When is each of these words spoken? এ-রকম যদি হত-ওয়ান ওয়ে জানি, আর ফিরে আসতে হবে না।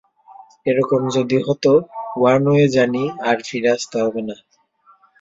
এ-রকম 0.65 1.01
যদি 1.15 1.37
হত-ওয়ান 1.45 2.41
ওয়ে 2.47 2.65
জানি, 2.67 3.03
আর 3.27 3.37
ফিরে 3.47 3.69
আসতে 3.75 3.97
হবে 4.03 4.21
না। 4.27 4.35